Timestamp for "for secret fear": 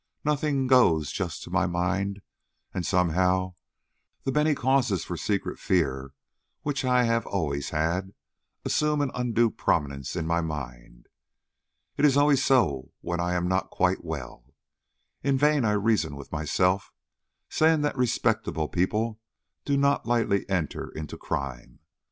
5.05-6.13